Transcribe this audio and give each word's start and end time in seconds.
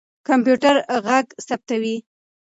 کمپيوټر 0.27 0.75
ږغ 1.03 1.07
ثبتوي. 1.47 1.95